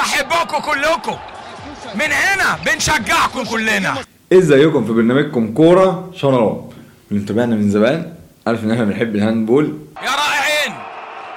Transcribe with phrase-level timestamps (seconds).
[0.00, 1.16] بحبكم كلكم.
[1.94, 3.94] من هنا بنشجعكم كلنا.
[4.32, 6.72] إزيكم في برنامجكم كورة شراب
[7.10, 8.12] اللي متابعنا من زمان
[8.46, 9.78] عارف إن إحنا بنحب الهاندبول.
[10.02, 10.72] يا رائعين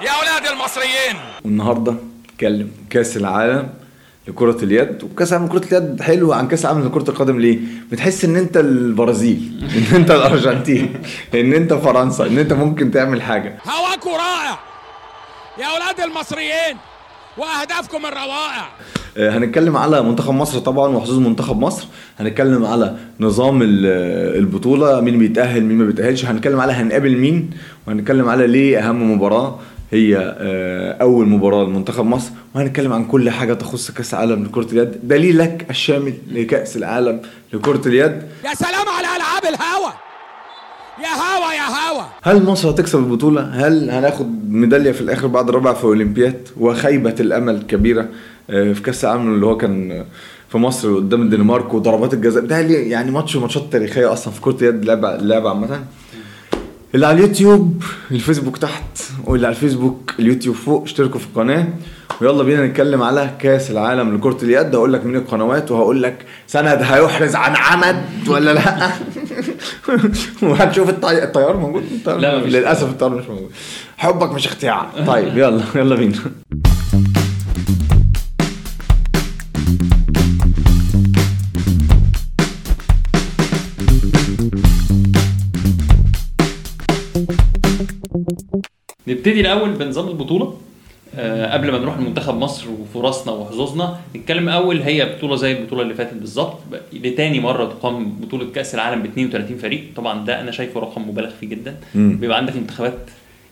[0.01, 1.15] يا أولاد المصريين.
[1.45, 1.95] والنهاردة
[2.33, 3.69] نتكلم كأس العالم
[4.27, 5.03] لكرة اليد.
[5.03, 7.39] وكأس العالم لكرة اليد حلو عن كأس العالم لكرة القدم.
[7.39, 7.59] ليه؟
[7.91, 9.41] بتحس إن أنت البرازيل
[9.91, 10.93] إن أنت الأرجنتين
[11.33, 13.57] إن أنت فرنسا إن أنت ممكن تعمل حاجة.
[13.67, 14.59] هواكم رائع.
[15.59, 16.77] يا أولاد المصريين
[17.37, 18.69] وأهدافكم الروائع.
[19.17, 21.85] آه، هنتكلم على منتخب مصر طبعا وحظوظ منتخب مصر.
[22.19, 26.25] هنتكلم على نظام ال- البطولة مين بيتأهل مين ما بيتأهلش.
[26.25, 27.49] هنتكلم على هنقابل مين
[27.87, 29.59] وهنتكلم على ليه أهم مباراة
[29.91, 32.31] هي آه، أول مباراة لمنتخب مصر.
[32.55, 34.91] وهنتكلم عن كل حاجة تخص كأس العالم لكرة اليد.
[35.03, 37.21] دليلك الشامل لكأس العالم
[37.53, 38.21] لكرة اليد.
[38.45, 39.91] يا سلام على ألعاب الهوا.
[41.01, 42.03] يا هوا يا هوا.
[42.23, 47.61] هل مصر هتكسب البطولة؟ هل هناخد ميدالية في الآخر بعد رابع في أولمبياد؟ وخيبة الأمل
[47.67, 48.07] كبيرة
[48.49, 50.05] آه، في كأس العالم اللي هو كان آه،
[50.49, 52.45] في مصر قدام الدنمارك وضربات الجزاء.
[52.45, 55.83] ده يعني ماتش من الماتشات التاريخية أصلا في كرة اليد لعبة لعبة عامة.
[56.95, 58.83] اللي على اليوتيوب الفيسبوك تحت
[59.25, 61.67] واللي على الفيسبوك اليوتيوب فوق اشتركوا في القناة
[62.21, 64.75] ويلا بينا نتكلم على كأس العالم لكرة اليد.
[64.75, 68.89] هقول لك مين القنوات وهقول لك سند هيحرز عن عمد ولا لأ.
[70.43, 71.23] وهنشوف الطي...
[71.23, 73.51] الطيار موجود الطيار لا، مفيش للأسف الطيار مش موجود
[73.97, 76.19] حبك مش اختيار طيب يلا يلا بينا.
[89.07, 90.57] نبتدي الأول بنظام البطولة.
[91.51, 96.13] قبل ما نروح لمنتخب مصر وفرصنا وحظوظنا نتكلم أول هي بطولة زي البطولة اللي فاتت
[96.13, 96.57] بالظبط
[96.93, 99.83] لتاني مرة تقام بطولة كأس العالم ب 32 فريق.
[99.95, 101.75] طبعا ده أنا شايفه رقم مبالغ فيه جدا.
[101.95, 102.97] بيبقى عندك منتخبات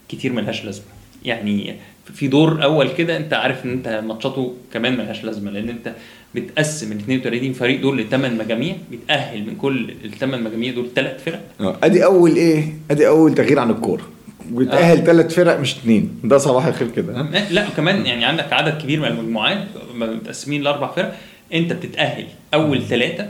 [0.09, 0.85] كتير ملهاش لازمة.
[1.25, 1.75] يعني
[2.13, 5.93] في دور أول كده أنت عارف إن أنت ماتشاته كمان ملهاش لازمة لأن أنت
[6.35, 11.41] بتقسم ال 32 فريق دول لثمان مجاميع بيتاهل من كل الثمان مجاميع دول ثلاث فرق.
[11.61, 14.03] آه، أدي أول إيه؟ أدي أول تغيير عن الكورة.
[14.49, 17.21] بيتاهل ثلاث فرق مش اثنين ده صباح الخير كده.
[17.21, 21.15] ها؟ لا وكمان يعني عندك عدد كبير من المجموعات متقسمين لأربع فرق.
[21.53, 23.29] أنت بتتأهل أول ثلاثة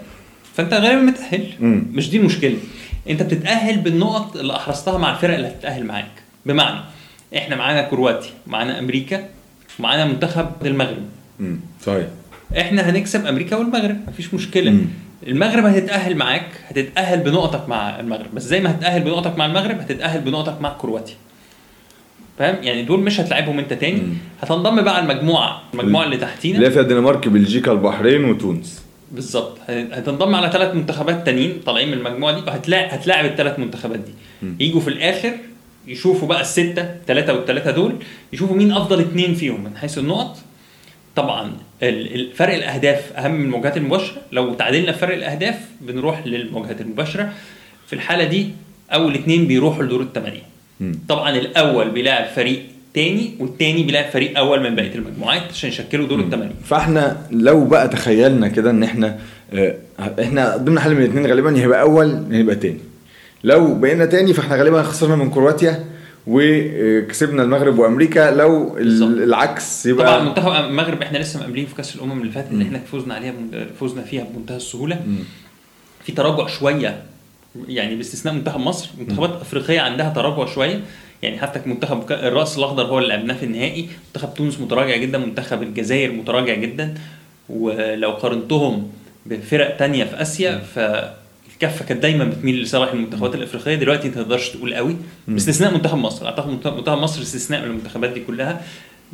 [0.53, 1.47] فأنت غالبا متأهل.
[1.59, 1.85] مم.
[1.91, 2.57] مش دي المشكلة.
[3.09, 6.11] أنت بتتأهل بالنقط اللي أحرزتها مع الفرق اللي هتتأهل معاك.
[6.45, 6.79] بمعنى
[7.37, 9.25] إحنا معانا كرواتيا معانا أمريكا
[9.79, 11.03] ومعانا منتخب المغرب.
[11.39, 12.07] امم صحيح.
[12.57, 13.97] إحنا هنكسب أمريكا والمغرب.
[14.07, 14.71] مفيش مشكلة.
[14.71, 14.85] مم.
[15.27, 18.35] المغرب هتتأهل معاك هتتأهل بنقطك مع المغرب.
[18.35, 21.15] بس زي ما هتتأهل بنقطك مع المغرب هتتأهل بنقطك مع كرواتيا.
[22.39, 24.01] فاهم؟ يعني دول مش هتلعبهم انت تاني.
[24.01, 24.13] مم.
[24.41, 26.57] هتنضم بقى المجموعة المجموعة اللي تحتينا.
[26.57, 28.81] اللي فيها الدنمارك بلجيكا البحرين وتونس.
[29.11, 29.57] بالظبط.
[29.67, 32.41] هت- هتنضم على ثلاث منتخبات تانيين طالعين من المجموعة دي.
[32.47, 34.11] وهتلاعب هتلاعب الثلاث منتخبات دي.
[34.43, 34.55] مم.
[34.59, 35.31] يجوا في الآخر
[35.87, 37.95] يشوفوا بقى الستة ثلاثة والثلاثه دول
[38.33, 40.37] يشوفوا مين أفضل اثنين فيهم من حيث النقط
[41.15, 41.51] طبعا
[42.35, 44.17] فرق الأهداف أهم من المواجهات المباشرة.
[44.31, 47.33] لو تعادلنا في فرق الأهداف بنروح للمواجهات المباشرة.
[47.87, 48.49] في الحالة دي
[48.93, 50.41] أول اثنين بيروحوا لدور الثمانيه.
[51.09, 52.61] طبعا الأول بيلاعب فريق
[52.93, 57.87] تاني والتاني بيلاعب فريق أول من بقية المجموعات عشان يشكلوا دور الثمانيه فإحنا لو بقى
[57.87, 59.19] تخيلنا كده إن إحنا
[59.53, 59.75] آه،
[60.21, 62.77] إحنا ضمن حل من الاثنين غالبا هيبقى أول هيبقى تاني.
[63.43, 65.85] لو بقينا تاني فإحنا غالبا خسرنا من كرواتيا
[66.27, 68.31] وكسبنا المغرب وأمريكا.
[68.31, 69.09] لو ال- بالظبط.
[69.09, 72.79] العكس طبعا يبقى منتخب المغرب إحنا لسه مقابلين في كأس الأمم اللي فاتت اللي إحنا
[72.79, 73.33] فوزنا عليها
[73.79, 74.95] فوزنا فيها بمنتهى السهولة.
[75.07, 75.17] مم.
[76.05, 77.03] في تراجع شوية
[77.67, 80.79] يعني باستثناء منتخب مصر منتخبات أفريقية عندها تراجع شوية.
[81.21, 83.89] يعني حتى منتخب الرأس الأخضر هو اللي لعبناه في النهائي.
[84.07, 86.93] منتخب تونس متراجع جدا منتخب الجزائر متراجع جدا.
[87.49, 88.91] ولو قارنتهم
[89.25, 90.61] بفرق تانية في آسيا
[91.61, 93.75] فالكفه كانت دايما بتميل لصالح المنتخبات الأفريقية.
[93.75, 94.95] دلوقتي أنت ما تقدرش تقول قوي.
[95.27, 96.25] باستثناء منتخب مصر.
[96.25, 98.61] أعتقد منتخب مصر استثناء من المنتخبات دي كلها.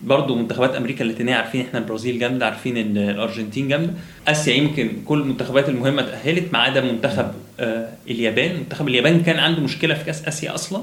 [0.03, 3.93] برضه منتخبات أمريكا اللاتينية عارفين إحنا البرازيل جامدة عارفين إن الأرجنتين جامدة.
[4.27, 8.55] آسيا يمكن كل المنتخبات المهمة تأهلت ما عدا منتخب آه اليابان.
[8.55, 10.81] منتخب اليابان كان عنده مشكلة في كأس آسيا أصلا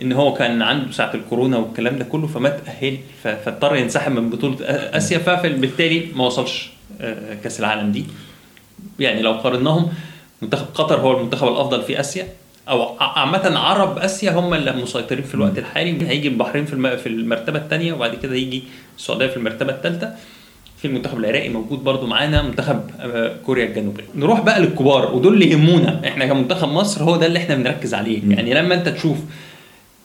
[0.00, 4.56] إن هو كان عنده ساعة الكورونا والكلام ده كله فما تأهل فاضطر ينسحب من بطولة
[4.66, 5.18] آسيا.
[5.18, 8.04] فبالتالي ما وصلش آه، كأس العالم دي.
[8.98, 9.92] يعني لو قارناهم
[10.42, 12.28] منتخب قطر هو المنتخب الأفضل في آسيا.
[12.68, 16.08] أو عامة عرب آسيا هم اللي مسيطرين في الوقت الحالي.
[16.08, 18.62] هيجي البحرين في في المرتبة الثانية وبعد كده يجي
[18.98, 20.14] السعودية في المرتبة الثالثه
[20.78, 24.04] في المنتخب العراقي موجود برضو معانا منتخب آه، كوريا الجنوبية.
[24.14, 26.00] نروح بقى للكبار ودول اللي يهمونا.
[26.08, 28.20] إحنا كمنتخب مصر هو ده اللي إحنا بنركز عليه.
[28.30, 29.16] يعني لما أنت تشوف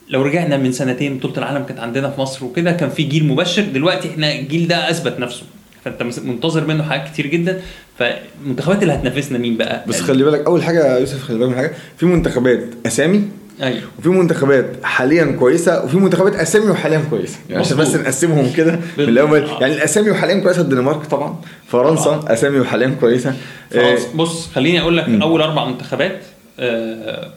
[0.10, 3.62] لو رجعنا من سنتين بطولة العالم كانت عندنا في مصر وكده كان في جيل مبشر.
[3.62, 5.44] دلوقتي إحنا الجيل ده أثبت نفسه.
[5.86, 7.62] فانت منتظر منه حاجات كتير جدا.
[8.00, 11.56] فالمنتخبات اللي هتنافسنا مين بقى؟ بس خلي بالك أول حاجة يا يوسف خلي بالك من
[11.56, 11.72] حاجة.
[11.98, 13.24] في منتخبات أسامي
[13.62, 13.82] أيوه.
[14.00, 17.38] وفي منتخبات حاليا كويسة وفي منتخبات أسامي وحاليا كويسة.
[17.50, 17.96] يعني عشان بس.
[17.96, 19.48] نقسمهم كده من الأول.
[19.62, 21.36] يعني الأسامي وحاليا كويسة الدنمارك طبعا.
[21.68, 23.34] فرنسا أسامي وحاليا كويسة.
[23.72, 24.08] فرنسا.
[24.08, 25.06] آه، بص خليني أقول لك.
[25.22, 26.22] أول أربع منتخبات.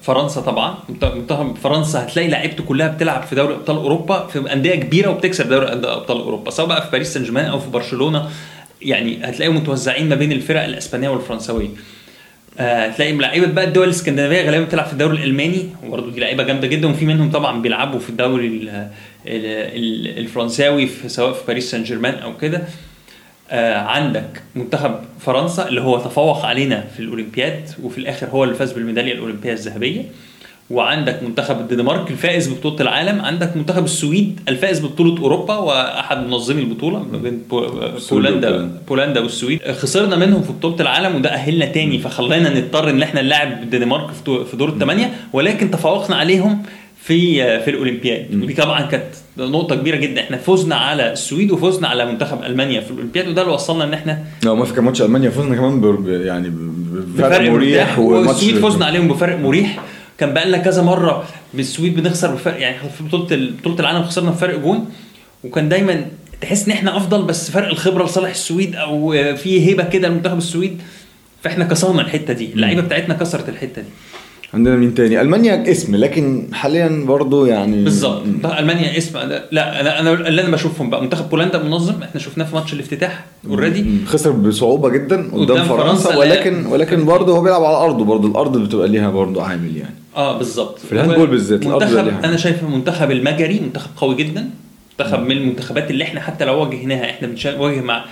[0.03, 0.75] فرنسا طبعا.
[0.89, 5.49] منت- منتخب فرنسا هتلاقي لعيبته كلها بتلعب في دوري أبطال أوروبا في أندية كبيرة وبتكسب
[5.49, 8.29] دوري أبطال أوروبا سواء بقى في باريس سان جيرمان أو في برشلونة.
[8.83, 11.69] يعني هتلاقيهم متوزعين ما بين الفرق الإسبانية والفرنسويه
[12.61, 15.67] آه، هتلاقي لعيبة بقى الدول الإسكندنافية غالبا بتلعب في الدوري الألماني.
[15.87, 16.89] وبرضه دي لعيبة جامدة جدا.
[16.89, 18.89] وفي منهم طبعا بيلعبوا في الدوري ال- ال-
[19.27, 22.57] ال- الفرنساوي في سواء في باريس سان جيرمان أو كده.
[22.59, 22.63] آه،
[23.87, 29.13] عندك منتخب فرنسا اللي هو تفوق علينا في الأولمبياد وفي الآخر هو اللي فاز بالميدالية
[29.13, 30.03] الأولمبية الذهبية.
[30.71, 33.21] وعندك منتخب الدنمارك الفائز ببطولة العالم.
[33.21, 37.71] عندك منتخب السويد الفائز ببطولة أوروبا وأحد منظمي البطولة ما بين بو-
[38.11, 38.71] بولندا.
[38.89, 39.63] بولندا والسويد.
[39.73, 44.25] خسرنا منهم في بطولة العالم وده أهلنا تاني فخلانا نضطر إن إحنا نلعب الدنمارك في
[44.27, 46.63] دور- في دور الثمانيه ولكن تفوقنا عليهم
[47.03, 48.35] في في الأولمبياد.
[48.35, 49.05] ودي طبعا كانت
[49.39, 50.21] نقطة كبيرة جدا.
[50.21, 52.81] إحنا فزنا على السويد وفزنا على منتخب ألمانيا.
[52.81, 55.81] في الأولمبياد وده اللي وصلنا إن إحنا لو ما في كان ماتش ألمانيا فزنا كمان
[55.81, 59.79] ب- يعني بفرق بفرق مريح والسويد فزنا عليهم بفرق مريح.
[60.19, 61.25] كان بقى لنا كذا مرة
[61.55, 64.91] بالسويد بنخسر بفرق يعني في بطولة ال- بطولة العالم خسرنا بفرق جون.
[65.45, 66.07] وكان دايما
[66.41, 70.81] تحس إن إحنا أفضل بس فرق الخبرة لصالح السويد أو في هيبة كده لمنتخب السويد.
[71.43, 72.53] فإحنا كسرنا الحتة دي.
[72.53, 73.89] اللعيبة بتاعتنا كسرت الحتة دي.
[74.55, 78.27] عندنا مين تاني؟ ألمانيا اسم لكن حاليا برضو يعني بالظبط.
[78.27, 79.19] منتخب ألمانيا اسم.
[79.51, 81.03] لا أنا أنا اللي أنا بشوفهم بقى.
[81.03, 82.03] منتخب بولندا منظم.
[82.03, 83.87] إحنا شفناه في ماتش الافتتاح already.
[84.07, 86.17] خسر بصعوبة جدا قدام, قدام فرنسا, فرنسا،.
[86.19, 88.05] ولكن ولكن برضه هو بيلعب على أرضه.
[88.05, 89.95] برضه الأرض بتبقى ليها برضه عامل يعني.
[90.17, 90.79] آه بالظبط.
[90.79, 92.09] في ال handball بالذات، منتخب.
[92.25, 94.51] أنا شايف المنتخب المجري منتخب قوي جدا.
[95.01, 98.05] منتخب من المنتخبات اللي إحنا حتى لو واجهناها إحنا بنواجه مع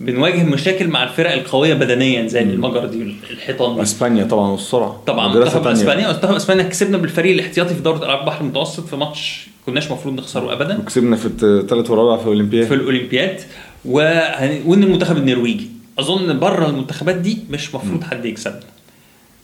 [0.00, 3.82] بنواجه مشاكل مع الفرق القوية بدنيا زي المجر دي الحيطان دي.
[3.82, 5.02] اسبانيا طبعا والسرعة.
[5.06, 5.34] طبعا.
[5.34, 5.66] منتخب.
[5.66, 6.12] إسبانيا.
[6.12, 10.52] منتخب إسبانيا كسبنا بالفريق الاحتياطي في دوره العاب البحر المتوسط في ماتش كناش المفروض نخسره
[10.52, 10.78] ابدا.
[10.78, 12.66] وكسبنا في الثالث والرابع في الأولمبياد.
[12.66, 13.40] في الأولمبياد.
[13.84, 15.68] وهن- وإن المنتخب النرويجي.
[15.98, 18.60] أظن بره المنتخبات دي مش مفروض حد يكسبنا.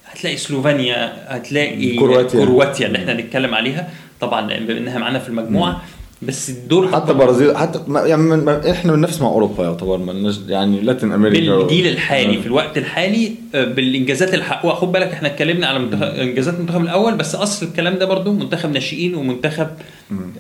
[0.07, 2.45] هتلاقي سلوفينيا هتلاقي كرواتيا.
[2.45, 3.89] كرواتيا اللي إحنا هنتكلم عليها.
[4.21, 5.83] طبعا بما إنها معانا في المجموعة.
[6.23, 10.81] بس الدور حتى برازيل حتى ما- يعني من- إحنا بننافس مع أوروبا يعتبر ما يعني
[10.81, 12.41] لاتين أمريكا بالجيل الحالي آه.
[12.41, 16.81] في الوقت الحالي آه، بالإنجازات اللي حققوها خد بالك إحنا اتكلمنا على منتخب إنجازات المنتخب
[16.83, 19.67] الأول بس أصل الكلام ده برضو منتخب ناشئين ومنتخب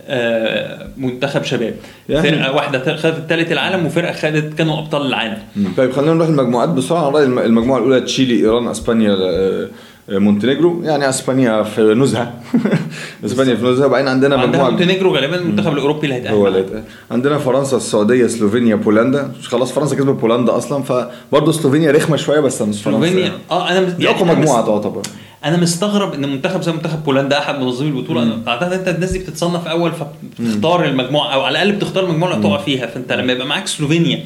[0.08, 1.74] آه منتخب شباب.
[2.08, 5.38] يعني- فرقة واحدة خدت الثالث العالم وفرقة خدت كانوا أبطال العالم.
[5.56, 5.68] مم.
[5.76, 9.68] طيب خلينا نروح المجموعات بسرعة المجموعة الأولى تشيلي إيران إسبانيا آه،
[10.10, 12.32] مونتينيجرو يعني إسبانيا في نزهه
[13.24, 16.58] إسبانيا في نزهه وبعدين عندنا مجموعه مونتينيجرو غالبا المنتخب الأوروبي اللي هيتأهل هو اللي.
[16.58, 16.82] هيتأهل.
[17.10, 19.32] عندنا فرنسا السعودية سلوفينيا بولندا.
[19.42, 22.98] خلاص فرنسا كسبت بولندا أصلا فبرضه سلوفينيا رخمة شوية بس مش فرنسا.
[22.98, 23.34] سلوفينيا يعني.
[23.50, 25.02] آه أنا دي اقوى أنا مجموعة تعتبر.
[25.44, 28.22] أنا مستغرب إن منتخب زي منتخب بولندا أحد منظمي البطولة.
[28.22, 32.46] أنا أعتقد أنت الناس دي بتتصنف أول فبتختار المجموعة أو على الأقل بتختار المجموعة اللي
[32.48, 32.86] هتقع فيها.
[32.86, 34.24] فأنت لما يبقى معاك سلوفينيا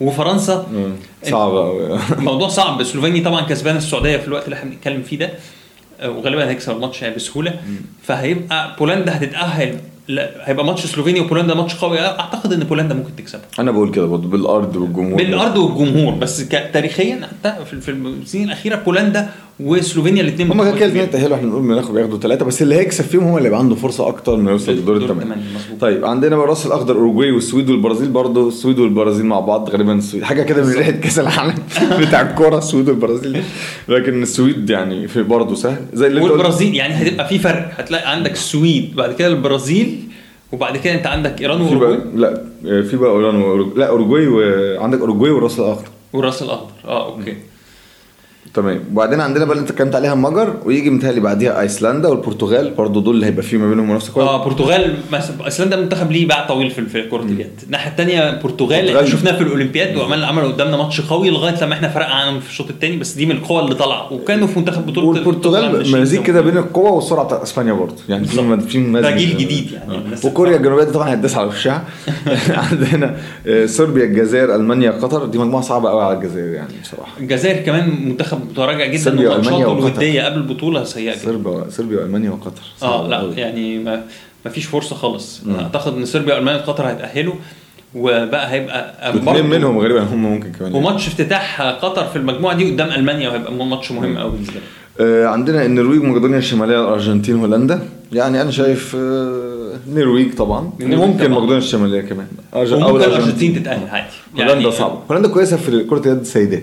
[0.00, 0.66] وفرنسا.
[1.24, 5.30] صعبه قوي الموضوع صعب سلوفينيا طبعا كسبان السعودية في الوقت اللي إحنا بنتكلم فيه ده
[6.00, 7.60] آه، وغالبا هيكسب الماتش يعني بسهولة.
[8.02, 9.78] فهيبقى بولندا هتتأهل
[10.08, 12.00] لا هيبقى ماتش سلوفينيا وبولندا ماتش قوي.
[12.00, 15.14] أعتقد إن بولندا ممكن تكسبها أنا بقول كده برضه بالأرض والجمهور.
[15.14, 21.10] بالأرض والجمهور بس تاريخيا حتى في السنين الأخيرة بولندا وسلوفينيا الاثنين هما كده كده الاثنين
[21.10, 24.08] تاهلوا إحنا بنقول بناخد بياخدوا ثلاثة بس اللي هيكسب فيهم هو اللي يبقى عنده فرصة
[24.08, 25.42] أكتر إنه يوصل لدور دور الثمانيه.
[25.80, 30.22] طيب عندنا بقى الراس الأخضر أوروجواي والسويد والبرازيل برضه السويد والبرازيل مع بعض غالبا السويد
[30.24, 31.54] حاجة كده من ريحة كأس العالم
[32.00, 33.42] بتاع الكورة السويد والبرازيل.
[33.88, 35.84] لكن السويد يعني في برضه سهل.
[35.94, 36.20] زي اللي.
[36.20, 37.70] والبرازيل يعني هتبقى في فرق.
[37.76, 40.00] هتلاقي عندك السويد بعد كده البرازيل
[40.52, 41.98] وبعد كده أنت عندك إيران وأوروجواي.
[42.14, 42.42] لا
[42.82, 45.84] في بقى إيران وأوروجواي- لا أوروجواي وعندك أوروجواي والراس الأخضر.
[46.12, 46.70] والراس الأخضر.
[46.84, 47.36] آه أوكي.
[48.54, 48.80] تمام.
[48.92, 52.74] وبعدين عندنا بقى اللي انت اتكلمت عليها المجر ويجي متهيألي بعديها ايسلندا والبرتغال.
[52.74, 54.30] برضه دول اللي هيبقى في ما بينهم منافسة كويسة.
[54.30, 57.50] آه برتغال مس- ايسلندا منتخب ليه باع طويل في كرة اليد.
[57.66, 61.74] الناحية الثانية البرتغال البرتغال- إحنا شفناها في الأولمبياد وعمل عملوا قدامنا ماتش قوي لغاية لما
[61.74, 64.12] إحنا فرقنا عنهم في الشوط الثاني بس دي من القوى اللي طالعة.
[64.12, 68.60] وكانوا في منتخب بطولة والبرتغال مزيج كده بين القوه والسرعه بتاع إسبانيا برضه يعني في.
[68.68, 69.98] في مزيج ده جيل جديد يعني.
[69.98, 71.84] الناس وكوريا الجنوبية طبعا هتداس على وشها
[72.48, 75.26] عندنا آه، صربيا الجزائر ألمانيا قطر.
[75.26, 77.12] دي مجموعة صعبة قوي على الجزائر يعني بصراحة.
[77.20, 79.78] الجزائر كمان منتخب متراجع جدا وألمانيا وقطر.
[79.88, 81.24] الوديه قبل البطولة سيئه جدا.
[81.24, 82.62] صربيا صربيا وألمانيا وقطر.
[82.82, 83.34] آه لا أوي.
[83.34, 84.02] يعني ما
[84.44, 85.42] ما فيش فرصة خالص.
[85.60, 87.34] أعتقد إن صربيا وألمانيا وقطر هيتأهلوا
[87.94, 90.74] وبقى هيبقى واثنين برضه- منهم غالبا هم ممكن كمان.
[90.74, 94.54] وماتش افتتاح قطر في المجموعة دي قدام ألمانيا وهيبقى ماتش مهم قوي بالنسبة
[95.00, 97.88] آه، عندنا النرويج مقدونيا الشمالية الأرجنتين هولندا.
[98.12, 100.70] يعني أنا شايف آه، النرويج طبعا.
[100.82, 101.28] وممكن طبعاً.
[101.28, 102.26] مقدونيا الشمالية كمان.
[102.52, 103.06] أرج- أو وممكن الأرجنتين.
[103.12, 104.06] الأرجنتين تتأهل عادي.
[104.52, 106.62] هولندا صعبه هولندا كويسة في كرة اليد سيدات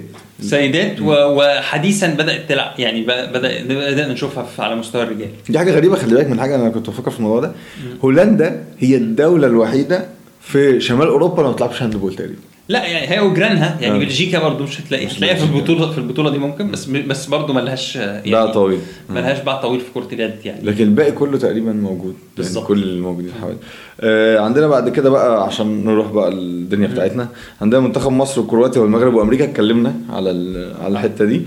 [0.50, 5.30] سيدات وحديثا بدات تلعب يعني بدا بدأنا نشوفها على مستوى الرجال.
[5.50, 7.52] دي حاجة غريبة خلي بالك من حاجة أنا كنت بفكر في الموضوع ده.
[8.04, 10.06] هولندا هي الدولة الوحيدة
[10.42, 12.40] في شمال أوروبا اللي ما بتلعبش handball تقريبا.
[12.70, 14.00] لا يعني هي وجيرانها يعني آه.
[14.00, 15.44] بلجيكا برضو مش هتلاقي مش هتلاقيها في.
[15.56, 18.80] البطولة في البطولة دي ممكن بس بس برضو ملهاش يعني باع طويل.
[19.10, 22.70] ملهاش باع طويل في كرة اليد يعني لكن الباقي كله تقريبا موجود بالظبط.
[22.70, 23.58] يعني كل الموجودين حوالي
[24.02, 27.28] آه عندنا بعد كده بقى عشان نروح بقى الدنيا بتاعتنا
[27.62, 30.30] عندنا منتخب مصر وكرواتيا والمغرب وأمريكا اتكلمنا على
[30.82, 31.42] على الحتة دي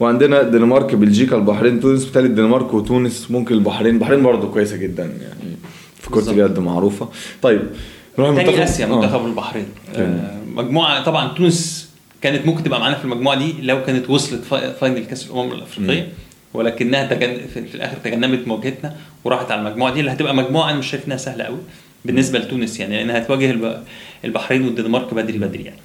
[0.00, 5.56] وعندنا الدنمارك بلجيكا البحرين تونس بالتالي الدنمارك وتونس ممكن البحرين البحرين برضه كويسة جدا يعني
[6.00, 6.30] في كرة.
[6.30, 7.08] اليد معروفة
[7.42, 7.72] طيب نروح
[8.36, 8.88] تاني آسيا آه.
[8.88, 9.66] منتخب البحرين.
[9.96, 11.88] آه مجموعة طبعا تونس
[12.22, 16.08] كانت ممكن تبقى معانا في المجموعة دي لو كانت وصلت fi- final كأس الأمم الأفريقية
[16.54, 17.40] ولكنها تجن...
[17.54, 21.06] في في الآخر تجنبت مواجهتنا وراحت على المجموعة دي اللي هتبقى مجموعة أنا مش شايف
[21.06, 21.58] إنها سهلة قوي
[22.04, 23.82] بالنسبة لتونس يعني لأنها هتواجه الب...
[24.24, 25.78] البحرين والدنمارك بدري بدري يعني.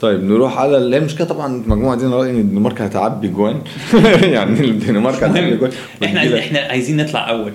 [0.00, 3.60] طيب نروح على اللي هي المشكلة طبعا المجموعه دي أنا رأيي إن الدنمارك هتعبي جوان.
[4.22, 5.70] يعني الدنمارك هتعبي جوان.
[6.04, 7.52] إحنا إحنا عايزين نطلع أول.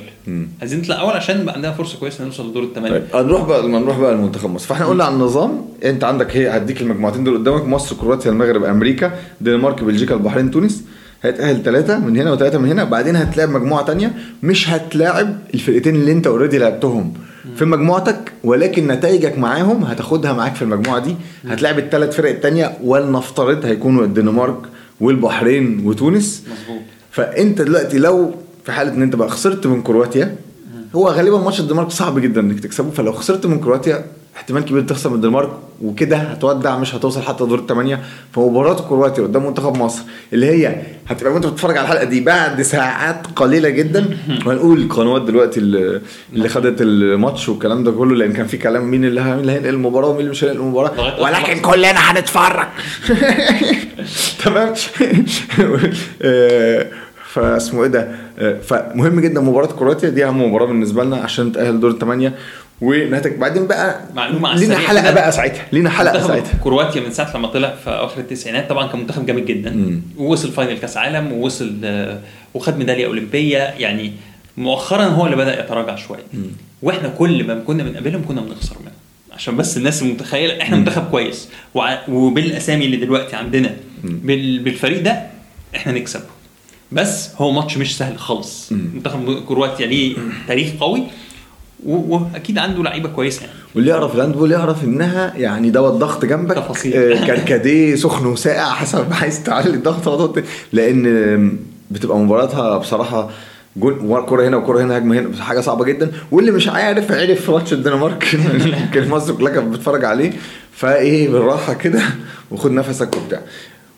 [0.59, 3.79] عايزين نطلع أول عشان يبقى عندنا فرصة كويسة نوصل لدور الثمانيه طيب هنروح بقى لما
[3.79, 4.67] نروح بقى لمنتخب مصر.
[4.67, 9.11] فإحنا قلنا على النظام أنت عندك هي هديك المجموعتين دول قدامك مصر كرواتيا المغرب أمريكا
[9.41, 10.83] الدنمارك بلجيكا البحرين تونس.
[11.21, 12.83] هيتأهل ثلاثة من هنا وثلاثة من هنا.
[12.83, 17.13] بعدين هتلاعب مجموعة تانية مش هتلاعب الفرقتين اللي أنت already لعبتهم.
[17.57, 21.15] في مجموعتك ولكن نتائجك معاهم هتاخدها معاك في المجموعة دي.
[21.47, 24.57] هتلاعب الثلاث فرق التانية ولنفترض هيكونوا الدنمارك
[25.01, 26.43] والبحرين وتونس.
[26.45, 26.81] مظبوط.
[27.11, 28.31] فأنت دلوقتي لو
[28.65, 30.35] في حالة إن أنت بقى خسرت من كرواتيا
[30.95, 32.89] هو غالبا ماتش الدنمارك صعب جدا إنك تكسبه.
[32.89, 35.49] فلو خسرت من كرواتيا احتمال كبير تخسر من الدنمارك
[35.81, 37.99] وكده هتودع مش هتوصل حتى دور الثمانيه
[38.33, 40.01] فمباراة كرواتيا قدام منتخب مصر
[40.33, 44.17] اللي هي هتبقى وانت بتتفرج على الحلقة دي بعد ساعات قليلة جدا.
[44.45, 49.21] وهنقول القنوات دلوقتي اللي, خدت الماتش والكلام ده كله لأن كان في كلام مين اللي
[49.23, 51.21] مين اللي هينقل المباراة ومين اللي مش هينقل المباراة.
[51.21, 52.67] ولكن كلنا هنتفرج.
[54.45, 54.73] تمام؟
[56.21, 56.87] آه،
[57.33, 61.79] فاسمه إيه ده؟ آه، فمهم جدا مباراة كرواتيا دي أهم مباراة بالنسبة لنا عشان نتاهل
[61.79, 62.33] دور الثمانيه
[62.81, 65.11] ونهتك بعدين بقى معلومة على لينا حلقة.
[65.11, 65.65] بقى ساعتها.
[65.71, 66.59] لينا حلقة ساعتها.
[66.63, 69.71] كرواتيا من ساعة لما طلع في أواخر التسعينات طبعا كان منتخب جامد جدا.
[69.71, 70.01] مم.
[70.17, 72.19] ووصل فاينل كأس عالم ووصل آه،
[72.53, 73.57] وخد ميدالية أولمبية.
[73.57, 74.11] يعني
[74.57, 76.23] مؤخرا هو اللي بدأ يتراجع شوية.
[76.81, 78.93] وإحنا كل ما كنا بنقابلهم كنا بنخسر منهم.
[79.31, 81.49] عشان بس الناس المتخيلة إحنا منتخب كويس.
[81.73, 83.75] وع- وبالأسامي اللي دلوقتي عندنا.
[84.03, 85.23] بال- بالفريق ده
[85.75, 86.23] إحنا نكسبه.
[86.91, 88.71] بس هو ماتش مش سهل خالص.
[88.71, 90.15] منتخب كرواتيا ليه
[90.47, 91.03] تاريخ قوي.
[91.85, 93.53] واكيد عنده لعيبة كويسة يعني.
[93.75, 96.93] واللي يعرف ال handball يعرف إنها يعني دوا ضغط جنبك تفاصيل.
[96.95, 101.57] آه، كركديه سخن وساقع حسب عايز تعلي الضغط لأن
[101.91, 103.29] بتبقى مباراتها بصراحة
[103.77, 106.11] جول كرة هنا وكرة هنا هجمة هنا حاجة صعبة جدا.
[106.31, 108.33] واللي مش عارف عرف في ماتش الدنمارك.
[108.33, 110.31] يمكن مصر كلها كانت بتتفرج عليه.
[110.71, 112.01] فإيه بالراحة كده
[112.51, 113.41] وخد نفسك وبتاع.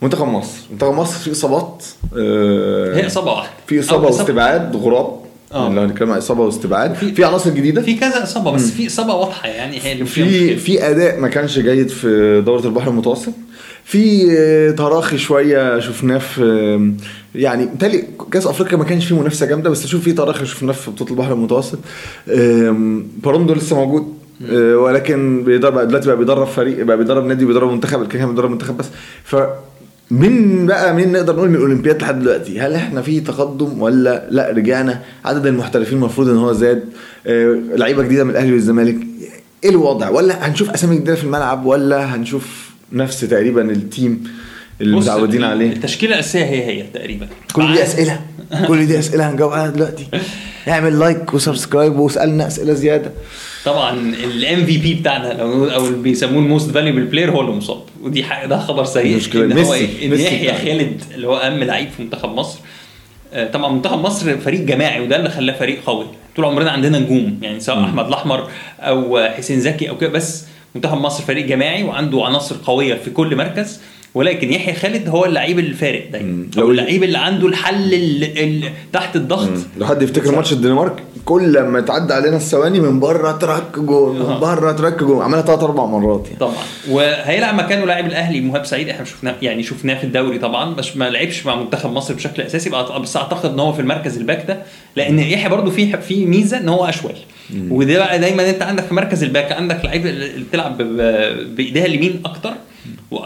[0.02, 0.58] منتخب مصر.
[0.72, 1.84] منتخب مصر فيه إصابات
[2.18, 3.50] آه، هي إصابة واحدة.
[3.68, 5.27] في إصابة واستبعاد غراب.
[5.54, 5.74] آه.
[5.74, 6.94] لو هنتكلم عن إصابة واستبعاد.
[6.96, 10.56] في- عناصر جديدة؟ في كذا إصابة بس في إصابة واضحة يعني هي اللي في.
[10.56, 13.34] في أداء ما كانش جيد في دورة البحر المتوسط.
[13.84, 19.46] في آه، تراخي شوية شفناه في آه، يعني بالتالي كأس أفريقيا ما كانش فيه منافسة
[19.46, 21.80] جامدة بس شوف في تراخي شفناه في بطولة البحر المتوسط.
[23.24, 24.14] باروندو لسه موجود
[24.52, 28.78] آه، ولكن بيدرب دلوقتي بقى بيدرب فريق بقى بيدرب نادي وبيدرب منتخب كان بيدرب منتخب
[28.78, 28.86] بس.
[29.24, 29.36] ف
[30.12, 34.52] مين بقى مين نقدر نقول من الاولمبياد لحد دلوقتي؟ هل إحنا في تقدم ولا لأ؟
[34.52, 35.02] رجعنا.
[35.26, 36.84] عدد المحترفين المفروض إن هو زاد.
[37.28, 38.98] آه، لعيبة جديدة من الأهلي والزمالك.
[39.64, 44.24] إيه الوضع؟ ولا هنشوف أسامي جديدة في الملعب ولا هنشوف نفس تقريبا ال team
[44.82, 47.28] اللي متعودين عليه؟ التشكيلة الأساسية هي هي تقريبا.
[47.54, 48.20] كل دي أسئلة.
[48.68, 50.08] كل دي أسئلة هنجاوب عليها دلوقتي.
[50.68, 53.12] اعمل like و subscribe واسألنا أسئلة زيادة.
[53.66, 57.82] طبعا ال MVP بتاعنا أو اللي بيسموه ال most valuable player هو اللي مصاب.
[58.02, 59.44] ودي حاجة ده خبر سيء مشكلة.
[59.46, 60.08] إن هو ميسي.
[60.10, 60.54] ميسي يحيى.
[60.74, 62.60] خالد اللي هو أهم لعيب في منتخب مصر
[63.34, 67.40] آه، طبعا منتخب مصر فريق جماعي وده اللي خلاه فريق قوي طول عمرنا عندنا نجوم
[67.42, 68.50] يعني سواء أحمد الأحمر
[68.80, 73.36] أو حسين زكي أو كده بس منتخب مصر فريق جماعي وعنده عناصر قوية في كل
[73.36, 73.82] مركز
[74.18, 76.46] ولكن يحيى خالد هو اللعيب الفارق دايما.
[76.58, 79.50] لو- اللعيب اللي عنده الحل ال- ال- تحت الضغط.
[79.78, 80.94] لو حد يفتكر ماتش الدنمارك
[81.26, 84.40] كل ما تعدي علينا الثواني من بره ترك جول من آه.
[84.40, 86.40] بره ترك جول عملها ثلاث أربع مرات يعني.
[86.40, 86.54] طبعا.
[86.90, 91.10] وهيلعب مكانه لاعب الأهلي مهاب سعيد إحنا شفناه يعني شفناه في الدوري طبعا بس ما
[91.10, 92.70] لعبش مع منتخب مصر بشكل أساسي.
[93.02, 94.58] بس أعتقد إن هو في المركز ال back ده.
[94.96, 97.12] لأن يحيى برضه في في ميزة إن هو أشول.
[97.70, 101.86] وده بقى دايما أنت عندك في مركز ال back عندك لعيب اللي بتلعب ب- بإيديها
[101.86, 102.54] اليمين أكتر.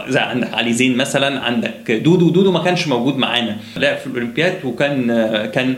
[0.08, 2.30] زي عندك علي زين مثلا عندك دودو.
[2.30, 3.56] دودو ما كانش موجود معانا.
[3.76, 5.06] لعب في الأولمبياد وكان
[5.54, 5.74] كان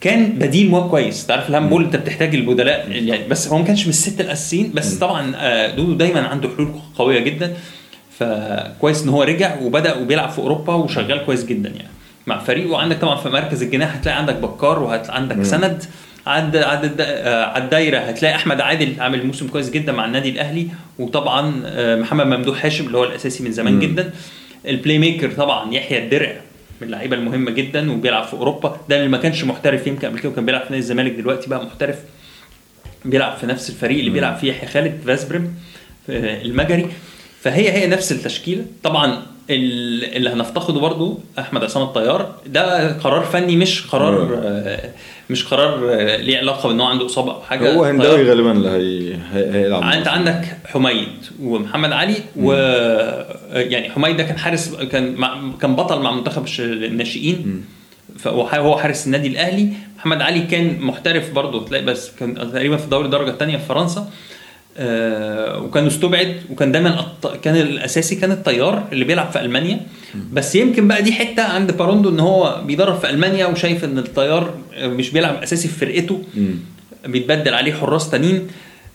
[0.00, 1.26] كان بديل مو كويس.
[1.26, 4.72] تعرف ال handball أنت بتحتاج البدلاء يعني بس هو ما كانش من الست الأساسيين.
[4.74, 7.54] بس طبعا آه، دودو دايما عنده حلول قوية جدا.
[8.18, 11.88] فكويس إن هو رجع وبدأ وبيلعب في أوروبا وشغال كويس جدا يعني
[12.26, 15.84] مع فريقه وعندك طبعا في مركز الجناح هتلاقي عندك بكار وعندك سند.
[16.30, 20.68] عد عد آه، على الدايره هتلاقي أحمد عادل عامل موسم كويس جدا مع النادي الأهلي
[20.98, 23.80] وطبعا آه، محمد ممدوح هاشم اللي هو الأساسي من زمان مم.
[23.80, 24.10] جدا.
[24.66, 26.32] ال playmaker طبعا يحيى الدرع
[26.80, 28.80] من اللعيبة المهمة جدا وبيلعب في أوروبا.
[28.88, 31.64] ده اللي ما كانش محترف يمكن قبل كده وكان بيلعب في نادي الزمالك دلوقتي بقى
[31.64, 31.96] محترف.
[33.04, 35.54] بيلعب في نفس الفريق اللي بيلعب فيه يحيى خالد فيسبريم
[36.10, 36.86] آه، المجري.
[37.40, 38.64] فهي هي نفس التشكيلة.
[38.82, 42.34] طبعا اللي هنفتقده برضو أحمد عصام الطيار.
[42.46, 44.90] ده قرار فني مش قرار آه،
[45.30, 47.74] مش قرار آه، ليه علاقة بأن هو عنده إصابة أو حاجة.
[47.74, 49.14] هو هنداوي غالبا اللي هي...
[49.32, 49.54] هي...
[49.54, 49.82] هيلعب.
[49.82, 51.08] أنت عندك حميد
[51.42, 52.52] ومحمد علي و
[53.52, 55.40] يعني حميد ده كان حارس كان مع...
[55.60, 57.64] كان بطل مع منتخب الناشئين.
[58.18, 59.68] فهو حارس النادي الأهلي.
[59.96, 64.00] محمد علي كان محترف برضه تلاقي بس كان تقريبا في دوري الدرجة الثانية في فرنسا.
[64.00, 64.06] آه
[64.78, 67.06] وكان استبعد وكان دايما.
[67.42, 69.80] كان الأساسي كان الطيار اللي بيلعب في ألمانيا.
[70.32, 74.54] بس يمكن بقى دي حتة عند باروندو إن هو بيدرب في ألمانيا وشايف إن الطيار
[74.82, 76.22] مش بيلعب أساسي في فرقته.
[77.06, 78.48] بيتبدل عليه حراس تانيين.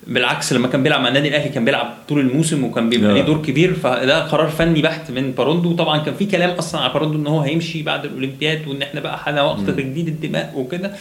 [0.07, 3.13] بالعكس لما كان بيلعب مع النادي الأهلي كان بيلعب طول الموسم وكان بيبقى.
[3.13, 3.73] ليه دور كبير.
[3.73, 5.73] فده قرار فني بحت من باروندو.
[5.73, 9.17] طبعا كان في كلام أصلا على باروندو إن هو هيمشي بعد الأولمبياد وإن إحنا بقى
[9.17, 10.91] حان وقت تجديد الدماء وكده.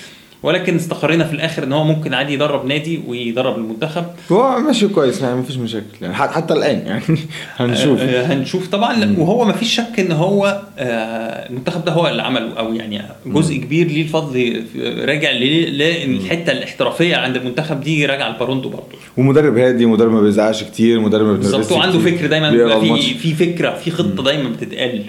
[0.45, 4.05] ولكن استقرينا في الآخر إن هو ممكن عادي يدرب نادي ويدرب المنتخب.
[4.33, 7.03] هو ماشي كويس يعني مفيش مشاكل يعني حت- حتى الآن يعني
[7.57, 8.01] هنشوف.
[8.01, 8.67] آه، آه، هنشوف.
[8.69, 13.03] طبعا وهو ما فيش شك إن هو آه، المنتخب ده هو اللي عمله أو يعني
[13.27, 14.65] جزء كبير ليه الفضل
[15.09, 18.85] راجع ل- للحته الاحترافية عند المنتخب دي راجع لباروندو برضه.
[19.17, 21.99] ومدرب هادي مدرب ما بيزعقش كتير مدرب ما بالظبط وعنده.
[21.99, 23.15] فكر دايما في.
[23.15, 25.03] في فكرة في خطة دايما بتتقال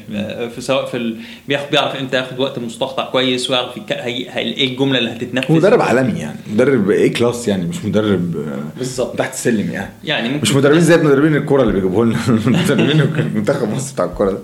[0.56, 1.16] في سواء في
[1.50, 3.70] بيعرف إمتى ياخد وقت مستقطع كويس ويعرف.
[3.92, 9.18] إيه الجملة اللي هتتنفذ مدرب عالمي يعني مدرب إيه كلاس يعني مش مدرب آه، بالظبط.
[9.18, 9.92] تحت السلم يعني.
[10.04, 12.18] يعني ممكن مش مدربين زي مدربين الكورة اللي بيجيبوه لنا.
[12.46, 14.40] مدربين منتخب مصر بتاع الكورة ده.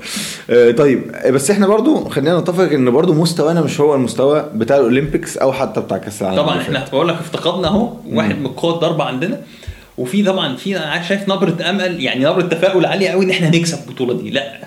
[0.50, 4.78] آه، طيب آه، بس إحنا برضو خلينا نتفق ان برضو مستوانا مش هو المستوى بتاع
[4.78, 6.62] الأولمبيكس أو حتى بتاع كأس العالم طبعا.
[6.62, 9.42] إحنا بقول لك افتقدنا اهو واحد من قوى الضربه عندنا.
[9.98, 13.78] وفي طبعا في أنا شايف نبرة أمل يعني نبرة تفاؤل عالية قوي إن إحنا نكسب
[13.88, 14.30] البطولة دي.
[14.30, 14.60] لا.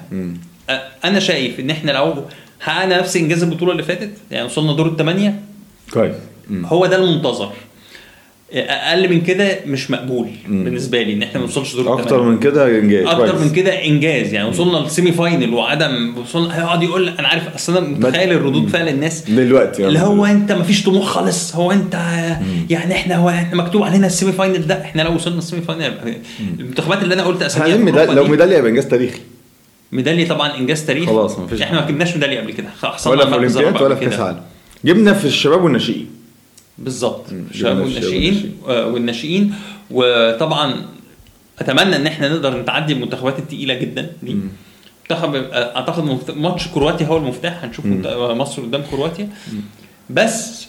[1.04, 2.14] أنا شايف إن إحنا لو
[2.61, 5.41] حققنا نفس انجاز البطولة اللي فاتت يعني وصلنا دور الثمانيه
[5.92, 6.14] كويس.
[6.50, 6.66] مم.
[6.66, 7.52] هو ده المنتظر.
[8.56, 10.64] أقل من كده مش مقبول مم.
[10.64, 13.42] بالنسبة لي إن إحنا ما نوصلش دور أكتر من كده إنجاز أكتر كويس.
[13.42, 14.32] من كده إنجاز.
[14.32, 18.68] يعني وصلنا لل semi final وعدم وصلنا هيقعد يقول أنا عارف أصل أنا متخيل الردود
[18.68, 19.30] فعل الناس.
[19.30, 21.54] دلوقتي اللي هو أنت ما فيش طموح خالص.
[21.54, 21.94] هو أنت
[22.70, 24.82] يعني إحنا هو إحنا مكتوب علينا ال semi final ده.
[24.82, 25.93] إحنا لو وصلنا ال semi final
[26.58, 29.20] المنتخبات اللي أنا قلت أساميها أوروبا لو ميدالية يبقى إنجاز تاريخي.
[29.92, 31.06] ميدالية طبعا إنجاز تاريخي.
[31.06, 32.68] خلاص، مفيش إحنا ما جبناش ميدالية قبل كده.
[32.82, 34.53] حصلنا ولا في اولمبياد ولا في كأس كده.
[34.84, 36.06] جبنا في الشباب والناشئين.
[36.78, 37.25] بالظبط.
[37.50, 39.54] الشباب والناشئين آه، والناشئين.
[39.90, 40.86] وطبعا
[41.58, 44.36] أتمنى إن إحنا نقدر نتعدي المنتخبات الثقيله جدا دي.
[45.10, 47.64] منتخب آه، أعتقد ماتش كرواتيا هو المفتاح.
[47.64, 49.28] هنشوف منت- مصر قدام كرواتيا.
[50.10, 50.66] بس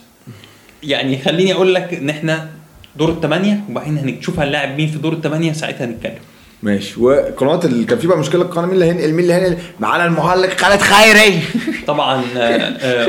[0.83, 2.49] يعني خليني أقول لك إن إحنا
[2.97, 6.19] دور الثمانيه وبعدين هنشوف هنلاعب مين في دور الثمانيه ساعتها نتكلم
[6.63, 6.99] ماشي.
[7.01, 10.49] وقنوات اللي كان في بقى مشكلة القناه مين اللي هينقل مين اللي هينقل؟ معانا المعلق
[10.57, 11.39] خالد خيري
[11.87, 12.21] طبعا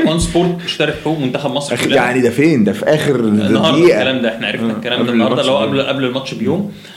[0.07, 1.95] ON Sport اشترت حقوق منتخب مصر كلها.
[1.95, 3.85] يعني ده فين؟ ده في آخر دقيقة.
[3.85, 5.57] الكلام ده إحنا عرفنا آه، الكلام ده النهارده اللي هو.
[5.57, 6.59] قبل قبل الماتش بيوم.
[6.61, 6.96] آه، آه،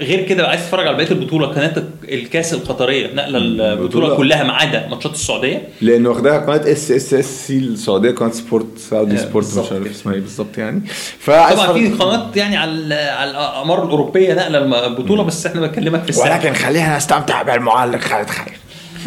[0.00, 1.46] غير كده عايز تتفرج على بقية البطولة.
[1.46, 4.16] قناة الكاس القطرية نقله البطولة.
[4.16, 5.68] كلها ما عدا ماتشات السعودية.
[5.80, 9.90] لأن واخداها قناة S SSC السعودية قناة sport سعودي آه، sport مش عارف.
[9.90, 10.82] اسمها إيه بالظبط يعني.
[11.26, 16.10] طبعا في قناة يعني على على الأقمار الأوروبية نقله الم- البطولة بس إحنا بكلمك في
[16.10, 18.56] الساعة ولكن خلينا نستمتع بالمعلق خالد خير.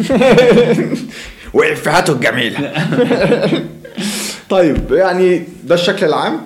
[1.54, 2.72] وافهاته الجميلة.
[4.50, 6.34] طيب يعني ده الشكل العام.
[6.34, 6.40] آه،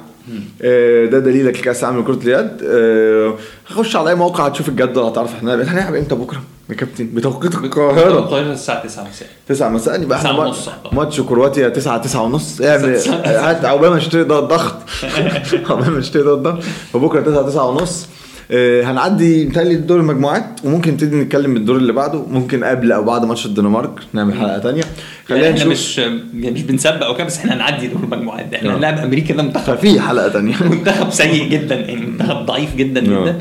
[1.10, 2.50] ده دليلك لكاس العالم لكرة اليد.
[2.64, 3.34] آه،
[3.68, 8.18] هخش على أي موقع هتشوف الجدول هتعرف إحنا هنلعب إمتى بكرة؟ يا كابتن بتوقيت القاهرة.
[8.18, 9.28] القاهره الساعة 9 مساء.
[9.48, 10.02] 9 مساء.
[10.02, 10.68] يبقى إحنا ونص.
[10.92, 12.60] ماتش كرواتيا 9 9 ونص.
[12.60, 12.96] يعني.
[13.24, 14.74] هات عقبال ما نشتري ده الضغط.
[15.70, 16.62] عقبال ما نشتري ده الضغط.
[16.92, 18.06] فبكرة 9 9 ونص.
[18.50, 22.22] آه، هنعدي متهيألي دور المجموعات وممكن نبتدي نتكلم الدور اللي بعده.
[22.30, 24.82] ممكن قبل أو بعد ماتش الدنمارك نعمل حلقة تانية.
[25.28, 25.98] خلينا يعني إحنا نشوف.
[25.98, 25.98] مش
[26.34, 28.56] مش بنسبق أو كده بس إحنا هنعدي دور المجموعات ده.
[28.56, 28.76] إحنا.
[28.76, 29.74] هنلاعب أمريكا ده منتخب.
[29.74, 30.62] ففي حلقة تانية.
[30.70, 33.22] منتخب سيء جدا يعني منتخب ضعيف جدا نعم.
[33.24, 33.38] جدا.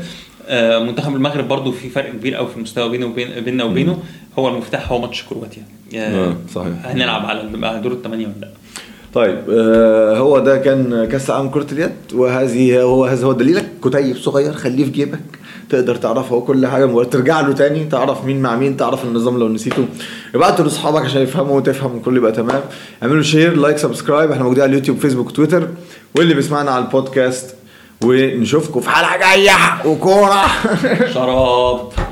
[0.48, 3.98] آه، منتخب المغرب برضو في فرق كبير قوي في المستوى بينه وبين بيننا وبينه.
[4.38, 5.62] هو المفتاح هو ماتش كرواتيا.
[5.96, 6.72] آه، صحيح.
[6.84, 8.48] هنلعب على على دور الثمانيه ولا لأ.
[9.14, 13.68] طيب آه هو ده كان كأس العالم كره اليد وهذه هو هذا هو دليلك.
[13.84, 15.20] كتيب صغير خليه في جيبك.
[15.70, 19.48] تقدر تعرف هو كل حاجة ترجع له تاني تعرف مين مع مين تعرف النظام لو
[19.48, 19.86] نسيته.
[20.34, 22.60] ابعته لأصحابك عشان يفهموا وتفهم الكل يبقى تمام.
[23.02, 25.68] اعملوا share like subscribe إحنا موجودين على اليوتيوب فيسبوك تويتر
[26.16, 27.54] واللي بيسمعنا على البودكاست
[28.04, 29.86] ونشوفكم في حلقة جاية.
[29.86, 30.46] وكورة.
[31.14, 32.07] شراب.